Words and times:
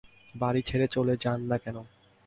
বাড়ি 0.35 0.61
ছেড়ে 0.61 0.87
চলে 0.87 1.13
যান 1.17 1.39
না 1.41 1.57
কেন? 1.57 1.77